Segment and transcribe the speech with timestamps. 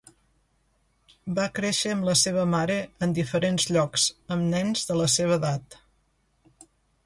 [1.39, 5.81] Va créixer amb la seva mare en diferents llocs amb nens de la seva edat.